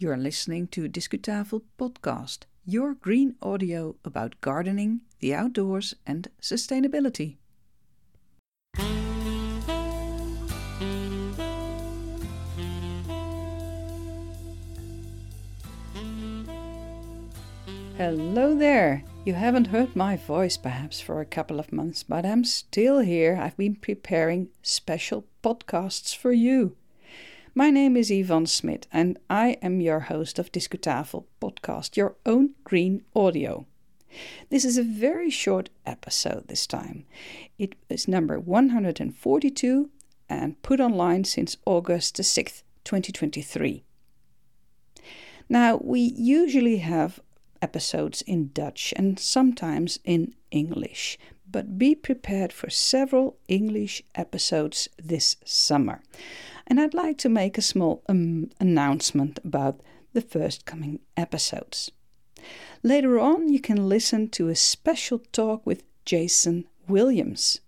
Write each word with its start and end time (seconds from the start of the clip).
You're 0.00 0.16
listening 0.16 0.68
to 0.68 0.88
Discutafel 0.88 1.62
Podcast, 1.76 2.44
your 2.64 2.94
green 2.94 3.34
audio 3.42 3.96
about 4.04 4.40
gardening, 4.40 5.00
the 5.18 5.34
outdoors, 5.34 5.92
and 6.06 6.28
sustainability. 6.40 7.38
Hello 17.96 18.54
there! 18.54 19.02
You 19.24 19.34
haven't 19.34 19.66
heard 19.66 19.96
my 19.96 20.14
voice 20.14 20.56
perhaps 20.56 21.00
for 21.00 21.20
a 21.20 21.26
couple 21.26 21.58
of 21.58 21.72
months, 21.72 22.04
but 22.04 22.24
I'm 22.24 22.44
still 22.44 23.00
here. 23.00 23.36
I've 23.36 23.56
been 23.56 23.74
preparing 23.74 24.50
special 24.62 25.24
podcasts 25.42 26.14
for 26.14 26.30
you. 26.30 26.76
My 27.58 27.70
name 27.70 27.96
is 27.96 28.08
Ivonne 28.08 28.46
Smit, 28.46 28.86
and 28.92 29.18
I 29.28 29.56
am 29.62 29.80
your 29.80 29.98
host 29.98 30.38
of 30.38 30.52
Discutafel 30.52 31.24
podcast, 31.42 31.96
your 31.96 32.14
own 32.24 32.50
green 32.62 33.02
audio. 33.16 33.66
This 34.48 34.64
is 34.64 34.78
a 34.78 34.84
very 34.84 35.28
short 35.28 35.68
episode 35.84 36.46
this 36.46 36.68
time. 36.68 37.04
It 37.58 37.74
is 37.88 38.06
number 38.06 38.38
142 38.38 39.90
and 40.28 40.62
put 40.62 40.78
online 40.78 41.24
since 41.24 41.56
August 41.66 42.16
the 42.18 42.22
6th, 42.22 42.62
2023. 42.84 43.82
Now, 45.48 45.80
we 45.82 45.98
usually 45.98 46.76
have 46.76 47.18
episodes 47.60 48.22
in 48.22 48.52
Dutch 48.52 48.94
and 48.94 49.18
sometimes 49.18 49.98
in 50.04 50.36
English, 50.52 51.18
but 51.50 51.76
be 51.76 51.96
prepared 51.96 52.52
for 52.52 52.70
several 52.70 53.36
English 53.48 54.04
episodes 54.14 54.88
this 54.96 55.34
summer 55.44 56.02
and 56.68 56.78
I'd 56.78 56.94
like 56.94 57.18
to 57.18 57.28
make 57.28 57.58
a 57.58 57.62
small 57.62 58.02
um, 58.08 58.50
announcement 58.60 59.40
about 59.42 59.80
the 60.12 60.20
first 60.20 60.66
coming 60.66 61.00
episodes. 61.16 61.90
Later 62.82 63.18
on, 63.18 63.48
you 63.48 63.58
can 63.58 63.88
listen 63.88 64.28
to 64.30 64.48
a 64.48 64.54
special 64.54 65.18
talk 65.32 65.66
with 65.66 65.82
Jason 66.04 66.66
Williams. 66.86 67.60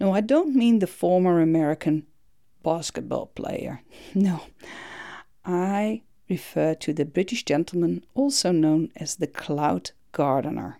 No, 0.00 0.12
I 0.12 0.20
don't 0.20 0.54
mean 0.54 0.78
the 0.78 0.86
former 0.86 1.40
American 1.40 2.06
basketball 2.62 3.26
player. 3.26 3.82
No, 4.14 4.42
I 5.44 6.02
refer 6.28 6.74
to 6.74 6.92
the 6.92 7.04
British 7.04 7.44
gentleman 7.44 8.04
also 8.14 8.52
known 8.52 8.90
as 8.96 9.16
the 9.16 9.26
Cloud 9.26 9.90
Gardener. 10.12 10.78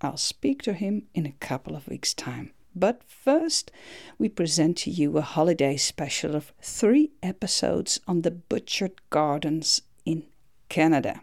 I'll 0.00 0.16
speak 0.16 0.62
to 0.62 0.74
him 0.74 1.04
in 1.14 1.26
a 1.26 1.32
couple 1.32 1.74
of 1.74 1.88
weeks' 1.88 2.14
time. 2.14 2.52
But 2.74 3.02
first, 3.04 3.70
we 4.18 4.28
present 4.28 4.78
to 4.78 4.90
you 4.90 5.16
a 5.16 5.22
holiday 5.22 5.76
special 5.76 6.34
of 6.34 6.52
three 6.60 7.12
episodes 7.22 8.00
on 8.08 8.22
the 8.22 8.32
Butchart 8.32 8.98
gardens 9.10 9.82
in 10.04 10.24
Canada. 10.68 11.20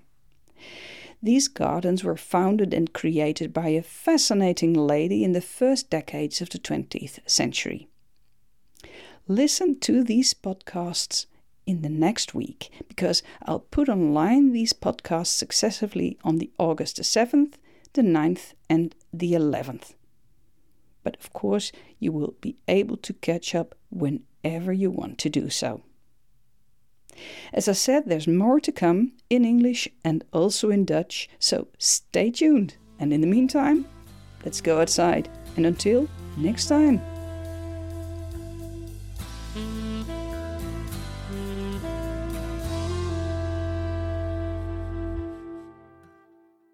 These 1.21 1.49
gardens 1.49 2.03
were 2.03 2.17
founded 2.17 2.73
and 2.73 2.93
created 2.93 3.53
by 3.53 3.69
a 3.69 3.83
fascinating 3.83 4.73
lady 4.73 5.23
in 5.23 5.33
the 5.33 5.41
first 5.41 5.89
decades 5.89 6.41
of 6.41 6.49
the 6.49 6.57
20th 6.57 7.19
century. 7.29 7.89
Listen 9.27 9.79
to 9.81 10.03
these 10.03 10.33
podcasts 10.33 11.25
in 11.67 11.83
the 11.83 11.89
next 11.89 12.33
week 12.33 12.71
because 12.87 13.21
I'll 13.43 13.59
put 13.59 13.87
online 13.87 14.51
these 14.51 14.73
podcasts 14.73 15.27
successively 15.27 16.17
on 16.23 16.37
the 16.37 16.49
August 16.57 16.95
the 16.95 17.03
7th, 17.03 17.53
the 17.93 18.01
9th, 18.01 18.53
and 18.69 18.95
the 19.13 19.33
11th 19.33 19.93
but 21.03 21.17
of 21.17 21.33
course 21.33 21.71
you 21.99 22.11
will 22.11 22.35
be 22.41 22.55
able 22.67 22.97
to 22.97 23.13
catch 23.13 23.55
up 23.55 23.75
whenever 23.89 24.71
you 24.73 24.89
want 24.89 25.17
to 25.19 25.29
do 25.29 25.49
so. 25.49 25.81
As 27.53 27.67
I 27.67 27.73
said, 27.73 28.03
there's 28.05 28.27
more 28.27 28.59
to 28.59 28.71
come 28.71 29.13
in 29.29 29.43
English 29.45 29.87
and 30.03 30.23
also 30.31 30.69
in 30.69 30.85
Dutch, 30.85 31.29
so 31.39 31.67
stay 31.77 32.31
tuned. 32.31 32.75
And 32.99 33.11
in 33.11 33.21
the 33.21 33.27
meantime, 33.27 33.85
let's 34.45 34.61
go 34.61 34.79
outside. 34.79 35.29
And 35.57 35.65
until 35.65 36.07
next 36.37 36.67
time. 36.67 37.01